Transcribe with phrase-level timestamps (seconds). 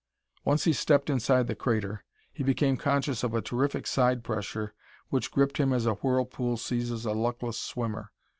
[0.43, 2.03] Once he stepped inside the crater,
[2.33, 4.73] he became conscious of a terrific side pressure
[5.09, 8.11] which gripped him as a whirlpool seizes a luckless swimmer.